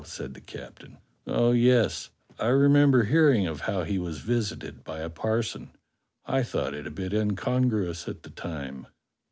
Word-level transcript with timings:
^" 0.01 0.05
said 0.07 0.33
the 0.33 0.41
captain. 0.41 0.97
"Oh, 1.27 1.51
yes, 1.51 2.09
I 2.39 2.45
remem 2.47 2.89
ber 2.89 3.03
hearing 3.03 3.45
of 3.45 3.59
how 3.61 3.83
he 3.83 3.99
was 3.99 4.17
visited 4.17 4.83
by 4.83 4.97
a 5.01 5.11
parson. 5.11 5.73
I 6.25 6.41
thought 6.41 6.73
it 6.73 6.87
a 6.87 6.89
bit 6.89 7.13
incongruous 7.13 8.07
at 8.07 8.23
the 8.23 8.31
time." 8.31 8.87